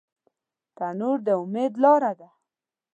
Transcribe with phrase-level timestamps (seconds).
[0.77, 2.29] تنور د امید لاره ده